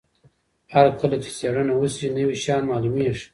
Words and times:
هر 0.73 0.87
کله 0.99 1.15
چې 1.23 1.29
څېړنه 1.37 1.73
وسي 1.81 2.07
نوي 2.17 2.35
شیان 2.43 2.63
معلومیږي. 2.71 3.25